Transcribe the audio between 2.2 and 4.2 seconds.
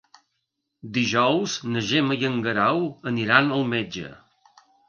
i en Guerau aniran al metge.